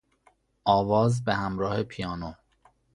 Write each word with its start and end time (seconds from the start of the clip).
آواز 0.65 1.23
به 1.23 1.33
همراه 1.35 1.83
پیانو 1.83 2.33